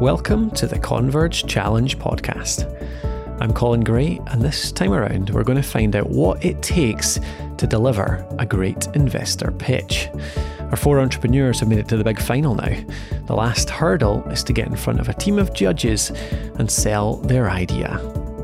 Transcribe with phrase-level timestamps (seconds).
[0.00, 2.72] Welcome to the Converge Challenge podcast.
[3.40, 7.18] I'm Colin Gray, and this time around, we're going to find out what it takes
[7.56, 10.08] to deliver a great investor pitch.
[10.70, 12.80] Our four entrepreneurs have made it to the big final now.
[13.26, 16.10] The last hurdle is to get in front of a team of judges
[16.60, 18.00] and sell their idea.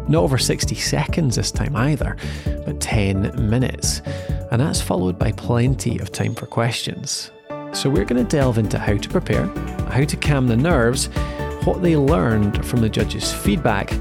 [0.09, 2.17] Not over 60 seconds this time either,
[2.67, 4.03] but 10 minutes.
[4.51, 7.31] And that's followed by plenty of time for questions.
[7.73, 9.47] So, we're going to delve into how to prepare,
[9.89, 11.09] how to calm the nerves,
[11.65, 13.93] what they learned from the judges' feedback,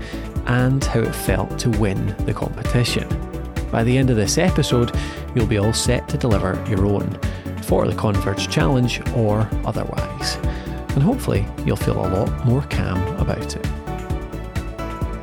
[0.46, 3.08] and how it felt to win the competition.
[3.72, 4.96] By the end of this episode,
[5.34, 7.20] you'll be all set to deliver your own
[7.64, 10.36] for the Converge Challenge or otherwise.
[10.94, 13.66] And hopefully, you'll feel a lot more calm about it.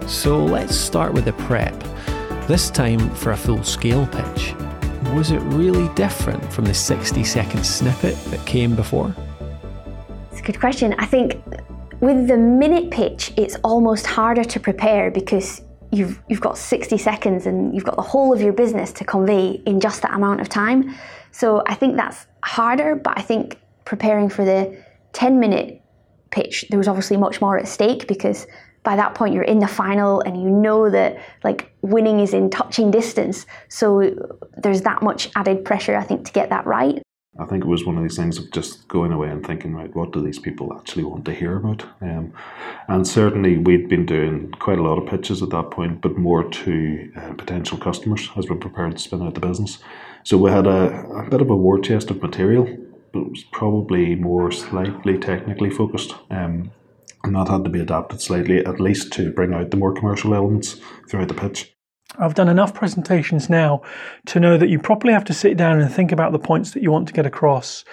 [0.08, 1.78] So let's start with the prep.
[2.48, 4.54] This time for a full scale pitch.
[5.14, 9.14] Was it really different from the 60 second snippet that came before?
[10.32, 10.94] It's a good question.
[10.98, 11.40] I think
[12.00, 15.62] with the minute pitch, it's almost harder to prepare because
[15.92, 19.60] you've you've got 60 seconds and you've got the whole of your business to convey
[19.66, 20.94] in just that amount of time.
[21.32, 25.82] So I think that's harder, but I think preparing for the 10 minute
[26.30, 28.46] pitch, there was obviously much more at stake because
[28.82, 32.50] by that point you're in the final and you know that like winning is in
[32.50, 33.44] touching distance.
[33.68, 34.14] So
[34.56, 37.02] there's that much added pressure I think to get that right.
[37.40, 39.94] I think it was one of these things of just going away and thinking, right,
[39.96, 41.84] what do these people actually want to hear about?
[42.02, 42.34] Um,
[42.88, 46.44] and certainly we'd been doing quite a lot of pitches at that point, but more
[46.44, 49.78] to uh, potential customers as we prepared to spin out the business.
[50.22, 52.66] So we had a, a bit of a war chest of material,
[53.12, 56.14] but it was probably more slightly technically focused.
[56.30, 56.72] Um,
[57.24, 60.34] and that had to be adapted slightly, at least to bring out the more commercial
[60.34, 61.74] elements throughout the pitch.
[62.18, 63.82] I've done enough presentations now
[64.26, 66.82] to know that you probably have to sit down and think about the points that
[66.82, 67.84] you want to get across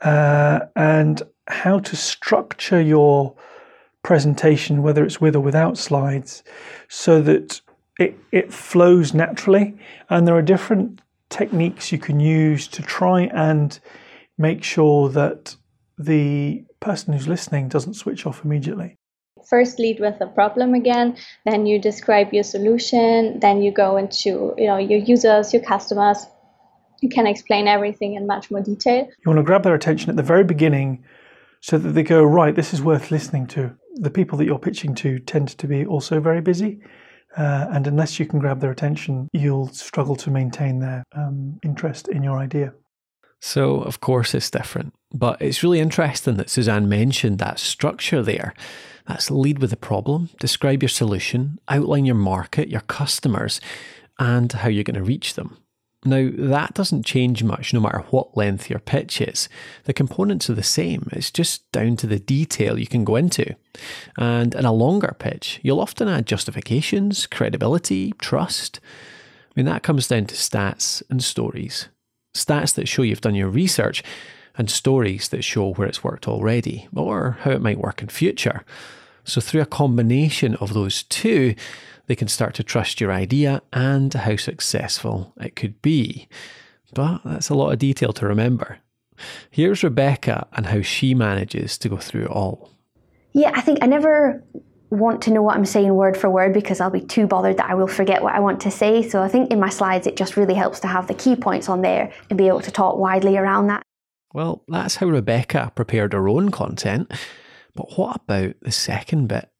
[0.00, 3.34] uh, and how to structure your
[4.02, 6.42] presentation, whether it's with or without slides,
[6.88, 7.60] so that
[7.98, 9.76] it, it flows naturally.
[10.08, 13.78] And there are different techniques you can use to try and
[14.38, 15.56] make sure that
[15.98, 18.96] the person who's listening doesn't switch off immediately
[19.48, 24.54] first lead with a problem again then you describe your solution then you go into
[24.56, 26.26] you know your users your customers.
[27.02, 29.06] You can explain everything in much more detail.
[29.06, 31.02] You want to grab their attention at the very beginning
[31.60, 33.74] so that they go right this is worth listening to.
[33.94, 36.80] The people that you're pitching to tend to be also very busy
[37.36, 42.08] uh, and unless you can grab their attention you'll struggle to maintain their um, interest
[42.08, 42.72] in your idea.
[43.40, 44.94] So, of course, it's different.
[45.12, 48.54] But it's really interesting that Suzanne mentioned that structure there.
[49.06, 53.60] That's lead with the problem, describe your solution, outline your market, your customers,
[54.18, 55.56] and how you're going to reach them.
[56.04, 59.50] Now, that doesn't change much no matter what length your pitch is.
[59.84, 63.54] The components are the same, it's just down to the detail you can go into.
[64.16, 68.80] And in a longer pitch, you'll often add justifications, credibility, trust.
[69.50, 71.88] I mean, that comes down to stats and stories.
[72.34, 74.02] Stats that show you've done your research,
[74.56, 78.64] and stories that show where it's worked already or how it might work in future.
[79.24, 81.54] So, through a combination of those two,
[82.06, 86.28] they can start to trust your idea and how successful it could be.
[86.94, 88.78] But that's a lot of detail to remember.
[89.50, 92.70] Here's Rebecca and how she manages to go through it all.
[93.32, 94.42] Yeah, I think I never
[94.90, 97.70] want to know what I'm saying word for word because I'll be too bothered that
[97.70, 99.08] I will forget what I want to say.
[99.08, 101.68] So I think in my slides, it just really helps to have the key points
[101.68, 103.82] on there and be able to talk widely around that.
[104.32, 107.10] Well, that's how Rebecca prepared her own content.
[107.74, 109.50] But what about the second bit?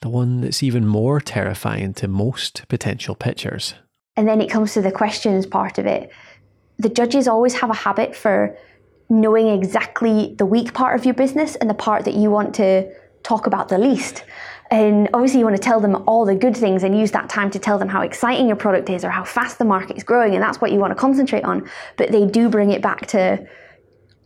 [0.00, 3.74] The one that's even more terrifying to most potential pitchers.
[4.16, 6.10] And then it comes to the questions part of it.
[6.78, 8.56] The judges always have a habit for
[9.08, 12.90] knowing exactly the weak part of your business and the part that you want to
[13.22, 14.24] talk about the least.
[14.70, 17.50] And obviously, you want to tell them all the good things and use that time
[17.52, 20.34] to tell them how exciting your product is or how fast the market is growing,
[20.34, 21.68] and that's what you want to concentrate on.
[21.96, 23.46] But they do bring it back to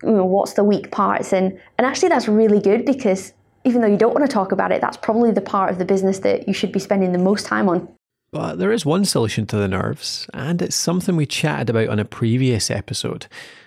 [0.03, 1.33] you know, what's the weak parts?
[1.33, 3.33] And and actually that's really good because
[3.65, 5.85] even though you don't want to talk about it that's probably the part of the
[5.85, 7.89] business that you should be spending the most time on.
[8.33, 11.99] But there is one solution to the nerves and it's something we chatted about on
[11.99, 13.27] a previous episode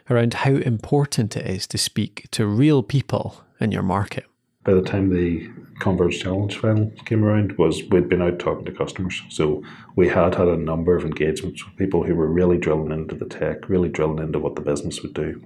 [0.10, 4.26] around how important it is to speak to real people in your market.
[4.64, 5.50] By the time the
[5.80, 9.22] Converge Challenge final came around, was we'd been out talking to customers.
[9.28, 9.62] So
[9.98, 13.26] we had had a number of engagements with people who were really drilling into the
[13.26, 15.44] tech, really drilling into what the business would do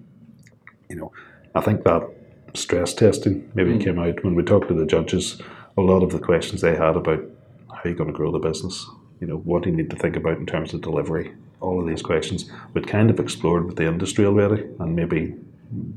[0.89, 1.11] you know,
[1.55, 2.07] I think that
[2.53, 3.83] stress testing maybe mm.
[3.83, 5.41] came out when we talked to the judges.
[5.77, 7.23] A lot of the questions they had about
[7.69, 8.87] how you're you going to grow the business,
[9.19, 11.87] you know, what do you need to think about in terms of delivery, all of
[11.87, 15.35] these questions we'd kind of explored with the industry already, and maybe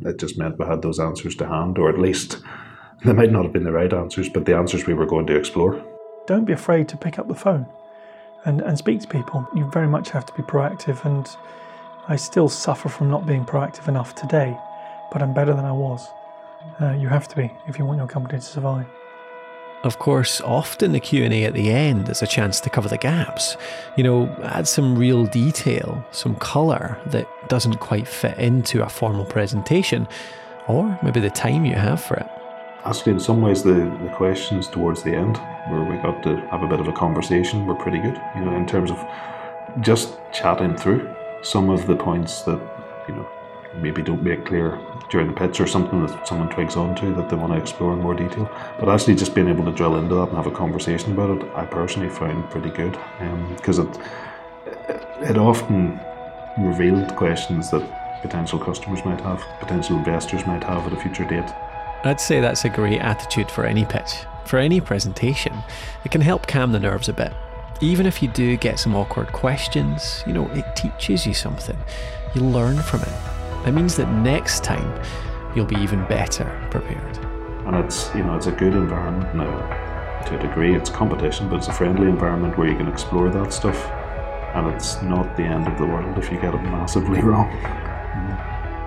[0.03, 2.43] it just meant we had those answers to hand, or at least
[3.05, 5.37] They might not have been the right answers, but the answers we were going to
[5.37, 5.83] explore.
[6.27, 7.67] Don't be afraid to pick up the phone
[8.45, 9.49] and, and speak to people.
[9.55, 11.27] You very much have to be proactive, and
[12.09, 14.57] I still suffer from not being proactive enough today,
[15.12, 16.09] but I'm better than I was.
[16.81, 18.87] Uh, you have to be if you want your company to survive.
[19.83, 23.57] Of course, often the Q&A at the end is a chance to cover the gaps.
[23.97, 29.25] You know, add some real detail, some colour that doesn't quite fit into a formal
[29.25, 30.07] presentation,
[30.69, 32.27] or maybe the time you have for it.
[32.85, 36.63] Actually, in some ways, the, the questions towards the end, where we got to have
[36.63, 38.21] a bit of a conversation, were pretty good.
[38.37, 39.03] You know, in terms of
[39.81, 41.09] just chatting through
[41.43, 42.61] some of the points that
[43.09, 43.27] you know
[43.76, 44.78] maybe don't make clear
[45.11, 48.00] during the pitch or something that someone twigs onto that they want to explore in
[48.00, 48.50] more detail.
[48.78, 51.55] But actually, just being able to drill into that and have a conversation about it,
[51.55, 52.99] I personally found pretty good
[53.56, 56.00] because um, it it often
[56.58, 57.82] revealed questions that
[58.22, 61.49] potential customers might have, potential investors might have at a future date.
[62.05, 65.55] I'd say that's a great attitude for any pitch, for any presentation.
[66.05, 67.32] It can help calm the nerves a bit.
[67.82, 71.76] Even if you do get some awkward questions, you know, it teaches you something.
[72.34, 73.30] You learn from it.
[73.67, 75.03] It means that next time
[75.55, 77.19] you'll be even better prepared.
[77.67, 80.75] And it's you know it's a good environment now to a degree.
[80.75, 83.85] It's competition, but it's a friendly environment where you can explore that stuff,
[84.55, 87.51] and it's not the end of the world if you get it massively wrong.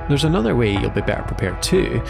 [0.09, 2.01] There's another way you'll be better prepared too,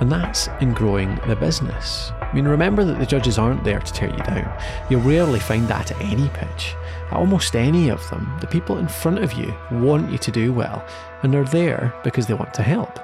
[0.00, 2.12] and that's in growing the business.
[2.32, 4.50] I mean, remember that the judges aren't there to tear you down.
[4.88, 6.74] You'll rarely find that at any pitch.
[7.10, 10.50] At almost any of them, the people in front of you want you to do
[10.50, 10.82] well,
[11.22, 12.98] and they're there because they want to help.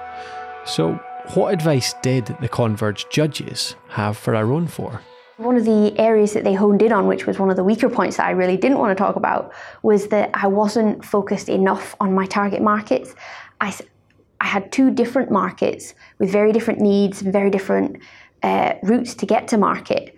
[0.64, 0.94] So,
[1.34, 5.02] what advice did the Converge judges have for our own four?
[5.36, 7.90] One of the areas that they honed in on, which was one of the weaker
[7.90, 9.52] points that I really didn't want to talk about,
[9.82, 13.14] was that I wasn't focused enough on my target markets.
[13.60, 13.76] I,
[14.40, 17.98] I had two different markets with very different needs very different
[18.42, 20.14] uh, routes to get to market.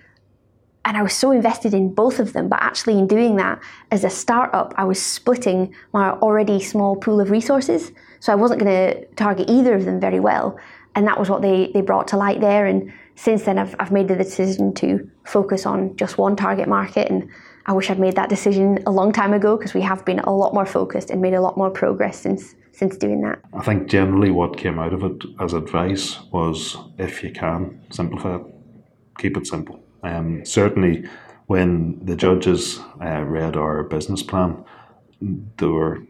[0.85, 4.03] And I was so invested in both of them, but actually, in doing that as
[4.03, 7.93] a startup, I was splitting my already small pool of resources.
[8.21, 10.59] So I wasn't going to target either of them very well.
[10.95, 12.67] And that was what they, they brought to light there.
[12.67, 17.11] And since then, I've, I've made the decision to focus on just one target market.
[17.11, 17.29] And
[17.67, 20.35] I wish I'd made that decision a long time ago because we have been a
[20.35, 23.41] lot more focused and made a lot more progress since since doing that.
[23.53, 28.37] I think generally what came out of it as advice was if you can simplify
[28.37, 28.43] it,
[29.19, 29.83] keep it simple.
[30.03, 31.05] Um, certainly,
[31.47, 34.65] when the judges uh, read our business plan,
[35.59, 36.03] there were,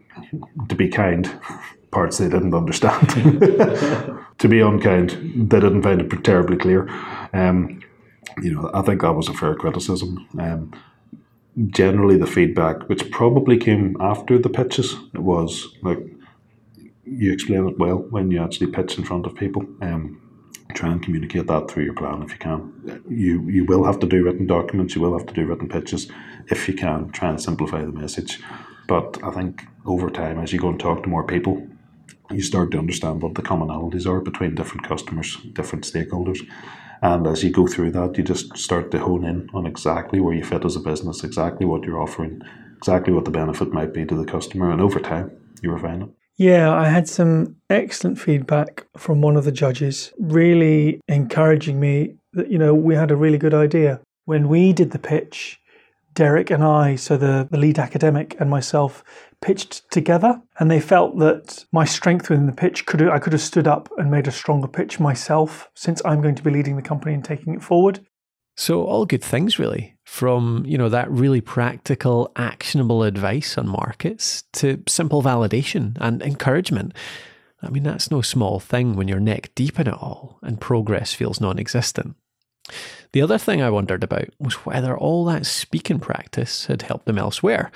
[0.69, 1.39] to be kind,
[1.91, 3.09] parts they didn't understand.
[4.37, 5.09] to be unkind,
[5.51, 6.87] they didn't find it terribly clear.
[7.33, 7.81] Um,
[8.41, 10.27] you know, I think that was a fair criticism.
[10.39, 10.73] Um,
[11.67, 15.99] generally, the feedback, which probably came after the pitches, was like
[17.11, 19.65] you explain it well when you actually pitch in front of people.
[19.81, 20.21] Um,
[20.73, 23.03] try and communicate that through your plan if you can.
[23.09, 24.95] You you will have to do written documents.
[24.95, 26.09] You will have to do written pitches
[26.47, 27.11] if you can.
[27.11, 28.39] Try and simplify the message.
[28.87, 31.67] But I think over time, as you go and talk to more people,
[32.29, 36.39] you start to understand what the commonalities are between different customers, different stakeholders.
[37.01, 40.35] And as you go through that, you just start to hone in on exactly where
[40.35, 42.41] you fit as a business, exactly what you're offering,
[42.77, 44.71] exactly what the benefit might be to the customer.
[44.71, 45.31] And over time,
[45.61, 46.09] you refine it.
[46.41, 52.49] Yeah, I had some excellent feedback from one of the judges, really encouraging me that,
[52.49, 54.01] you know, we had a really good idea.
[54.25, 55.61] When we did the pitch,
[56.15, 59.03] Derek and I, so the, the lead academic and myself,
[59.39, 63.41] pitched together, and they felt that my strength within the pitch could I could have
[63.43, 66.81] stood up and made a stronger pitch myself, since I'm going to be leading the
[66.81, 67.99] company and taking it forward.
[68.57, 74.43] So all good things really, from you know that really practical, actionable advice on markets
[74.51, 76.93] to simple validation and encouragement.
[77.63, 81.13] I mean that's no small thing when you're neck deep in it all and progress
[81.13, 82.17] feels non-existent.
[83.13, 87.17] The other thing I wondered about was whether all that speaking practice had helped them
[87.17, 87.71] elsewhere.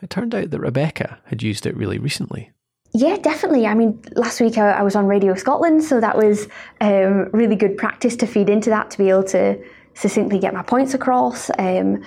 [0.00, 2.50] It turned out that Rebecca had used it really recently.
[2.94, 3.66] Yeah, definitely.
[3.66, 6.48] I mean, last week I, I was on Radio Scotland, so that was
[6.80, 9.62] um, really good practice to feed into that to be able to
[9.94, 12.02] succinctly get my points across um,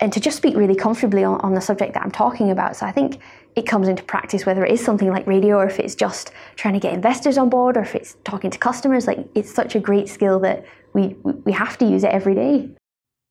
[0.00, 2.76] and to just speak really comfortably on, on the subject that I'm talking about.
[2.76, 3.20] So I think
[3.54, 6.74] it comes into practice whether it is something like radio or if it's just trying
[6.74, 9.06] to get investors on board or if it's talking to customers.
[9.06, 12.70] Like it's such a great skill that we we have to use it every day.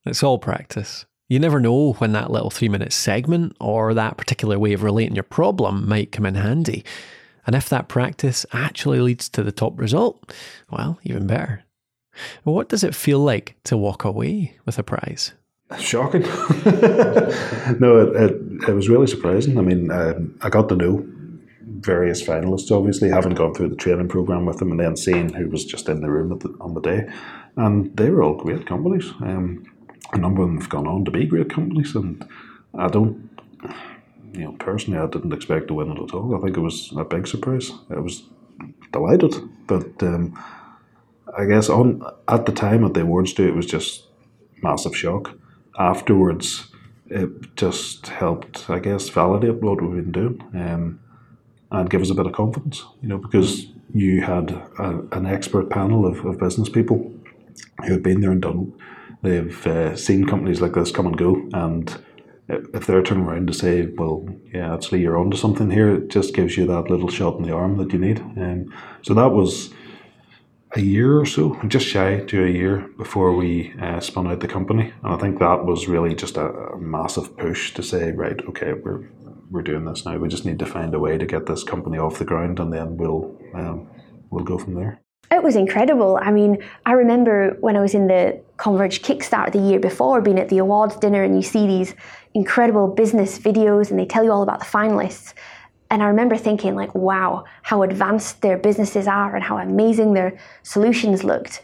[0.06, 1.06] It's all practice.
[1.28, 5.16] You never know when that little three minute segment or that particular way of relating
[5.16, 6.84] your problem might come in handy.
[7.46, 10.34] And if that practice actually leads to the top result,
[10.70, 11.64] well, even better.
[12.44, 15.34] What does it feel like to walk away with a prize?
[15.80, 16.22] Shocking.
[17.80, 19.58] no, it, it, it, was really surprising.
[19.58, 21.06] I mean, um, I got to know
[21.62, 25.48] various finalists, obviously, having gone through the training program with them and then seeing who
[25.50, 27.10] was just in the room the, on the day.
[27.56, 29.10] and they were all great companies.
[29.22, 29.66] Um,
[30.12, 32.28] a number of them have gone on to be great companies, and
[32.78, 33.30] I don't,
[34.34, 36.36] you know, personally, I didn't expect to win it at all.
[36.36, 37.72] I think it was a big surprise.
[37.90, 38.24] I was
[38.92, 39.36] delighted,
[39.68, 40.38] but um,
[41.38, 44.08] I guess on at the time at the awards day, it was just
[44.62, 45.38] massive shock.
[45.80, 46.68] Afterwards,
[47.08, 51.00] it just helped, I guess, validate what we've been doing um,
[51.72, 55.70] and give us a bit of confidence, you know, because you had a, an expert
[55.70, 57.14] panel of, of business people
[57.86, 58.74] who had been there and done
[59.22, 61.96] They've uh, seen companies like this come and go, and
[62.50, 66.34] if they're turning around to say, "Well, yeah, actually, you're onto something here," it just
[66.34, 68.20] gives you that little shot in the arm that you need.
[68.20, 68.74] Um,
[69.04, 69.72] so that was
[70.74, 74.48] a year or so, just shy to a year before we uh, spun out the
[74.48, 78.40] company, and I think that was really just a, a, massive push to say, right,
[78.50, 79.10] okay, we're
[79.50, 80.18] we're doing this now.
[80.18, 82.72] We just need to find a way to get this company off the ground, and
[82.72, 83.90] then we'll um,
[84.30, 85.02] we'll go from there.
[85.30, 86.20] It was incredible.
[86.22, 90.40] I mean, I remember when I was in the Converge Kickstart the year before, being
[90.40, 91.96] at the awards dinner, and you see these
[92.34, 95.34] incredible business videos, and they tell you all about the finalists.
[95.92, 100.40] And I remember thinking, like, wow, how advanced their businesses are and how amazing their
[100.64, 101.64] solutions looked.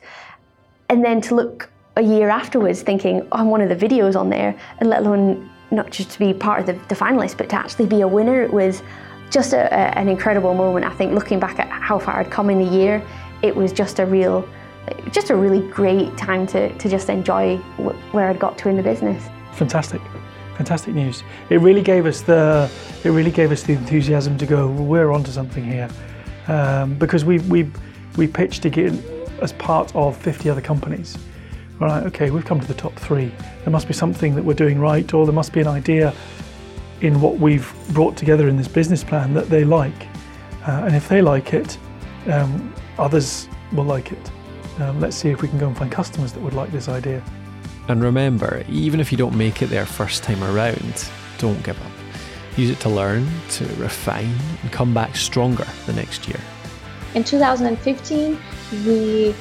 [0.89, 4.29] And then to look a year afterwards thinking, oh, I'm one of the videos on
[4.29, 7.55] there, and let alone not just to be part of the, the finalists, but to
[7.55, 8.83] actually be a winner, it was
[9.29, 10.85] just a, a, an incredible moment.
[10.85, 13.01] I think looking back at how far I'd come in the year,
[13.41, 14.47] it was just a real,
[15.11, 17.57] just a really great time to, to just enjoy
[18.11, 19.23] where I'd got to in the business.
[19.53, 20.01] Fantastic,
[20.57, 21.23] fantastic news.
[21.49, 22.69] It really gave us the,
[23.03, 24.67] it really gave us the enthusiasm to go.
[24.67, 25.89] we're onto something here,
[26.47, 27.71] um, because we we
[28.17, 29.01] we pitched again
[29.41, 31.17] as part of 50 other companies.
[31.79, 33.31] All right, okay, we've come to the top three.
[33.63, 36.11] There must be something that we're doing right, or there must be an idea
[37.01, 40.07] in what we've brought together in this business plan that they like.
[40.67, 41.77] Uh, and if they like it,
[42.27, 44.31] um, others will like it.
[44.79, 47.23] Um, let's see if we can go and find customers that would like this idea.
[47.87, 51.91] And remember, even if you don't make it there first time around, don't give up.
[52.57, 56.39] Use it to learn, to refine, and come back stronger the next year.
[57.15, 58.37] In 2015,
[58.85, 59.35] we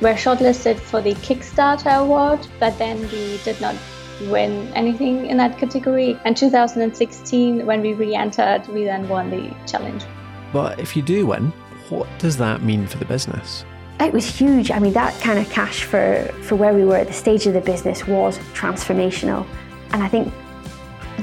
[0.00, 3.74] were shortlisted for the Kickstarter award, but then we did not
[4.22, 6.18] win anything in that category.
[6.24, 10.04] And 2016, when we re entered, we then won the challenge.
[10.52, 11.52] But if you do win,
[11.88, 13.64] what does that mean for the business?
[14.00, 14.70] It was huge.
[14.70, 17.54] I mean, that kind of cash for, for where we were at the stage of
[17.54, 19.46] the business was transformational.
[19.92, 20.32] And I think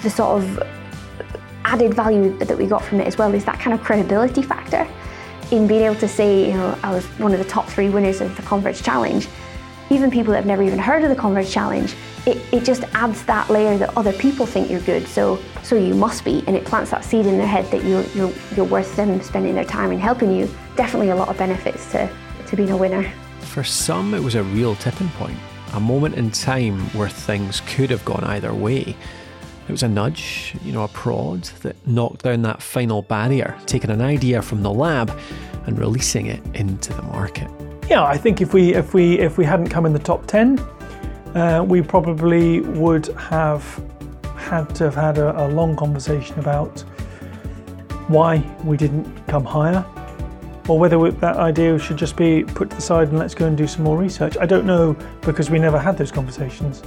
[0.03, 0.61] the sort of
[1.63, 4.87] added value that we got from it as well is that kind of credibility factor
[5.51, 8.19] in being able to say, you know, I was one of the top three winners
[8.19, 9.27] of the Converge Challenge.
[9.89, 13.23] Even people that have never even heard of the Converge Challenge, it, it just adds
[13.25, 15.07] that layer that other people think you're good.
[15.07, 18.03] So so you must be, and it plants that seed in their head that you're,
[18.15, 20.49] you're, you're worth them spending their time and helping you.
[20.75, 22.09] Definitely a lot of benefits to,
[22.47, 23.11] to being a winner.
[23.41, 25.37] For some, it was a real tipping point,
[25.73, 28.95] a moment in time where things could have gone either way.
[29.67, 33.89] It was a nudge, you know, a prod that knocked down that final barrier, taking
[33.89, 35.17] an idea from the lab
[35.65, 37.49] and releasing it into the market.
[37.89, 40.59] Yeah, I think if we if we if we hadn't come in the top ten,
[41.35, 43.63] uh, we probably would have
[44.35, 46.81] had to have had a, a long conversation about
[48.07, 49.83] why we didn't come higher
[50.67, 53.57] or whether that idea should just be put to the side and let's go and
[53.57, 54.37] do some more research.
[54.39, 56.83] I don't know because we never had those conversations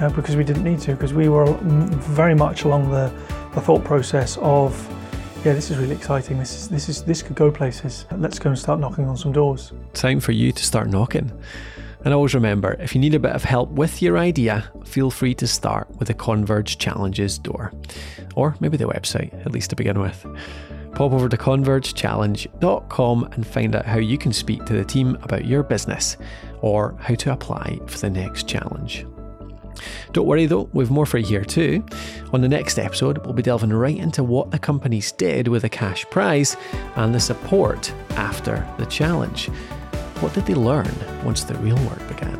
[0.00, 3.12] uh, because we didn't need to because we were very much along the,
[3.54, 4.88] the thought process of
[5.44, 8.50] yeah this is really exciting this is this is this could go places let's go
[8.50, 11.32] and start knocking on some doors time for you to start knocking
[12.04, 15.34] and always remember if you need a bit of help with your idea, feel free
[15.36, 17.72] to start with the Converge Challenges door,
[18.34, 20.26] or maybe the website, at least to begin with.
[21.02, 25.44] Pop over to convergechallenge.com and find out how you can speak to the team about
[25.44, 26.16] your business
[26.60, 29.04] or how to apply for the next challenge.
[30.12, 31.84] Don't worry though, we've more for you here too.
[32.32, 35.68] On the next episode, we'll be delving right into what the companies did with the
[35.68, 36.56] cash prize
[36.94, 39.48] and the support after the challenge.
[40.20, 40.94] What did they learn
[41.24, 42.38] once the real work began?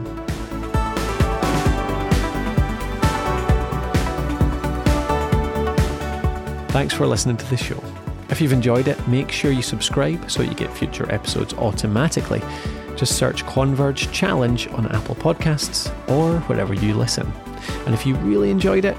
[6.69, 7.83] Thanks for listening to the show.
[8.31, 12.43] If you've enjoyed it, make sure you subscribe so you get future episodes automatically.
[12.97, 17.31] Just search Converge Challenge on Apple Podcasts or wherever you listen.
[17.87, 18.97] And if you really enjoyed it,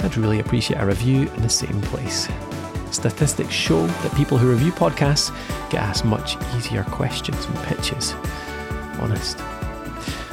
[0.00, 2.28] I'd really appreciate a review in the same place.
[2.90, 5.30] Statistics show that people who review podcasts
[5.70, 8.14] get asked much easier questions and pitches.
[9.00, 9.38] Honest.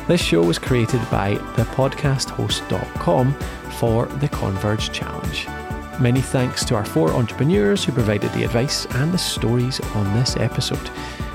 [0.08, 3.34] This show was created by thepodcasthost.com
[3.78, 5.48] for the Converge Challenge.
[6.00, 10.38] Many thanks to our four entrepreneurs who provided the advice and the stories on this
[10.38, 10.92] episode.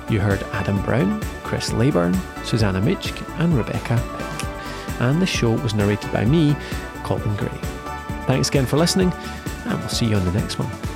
[0.08, 3.94] You heard Adam Brown, Chris Layburn, Susanna Mitchk, and Rebecca.
[5.00, 6.54] And the show was narrated by me,
[7.02, 7.58] Colin Gray.
[8.26, 9.12] Thanks again for listening,
[9.64, 10.91] and we'll see you on the next one.